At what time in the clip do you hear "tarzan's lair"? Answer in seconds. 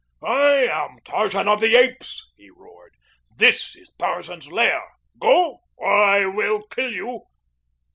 3.99-4.81